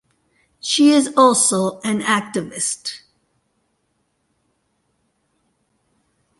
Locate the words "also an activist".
1.15-3.01